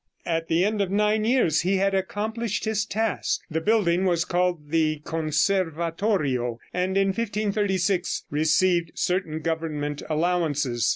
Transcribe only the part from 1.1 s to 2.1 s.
years he had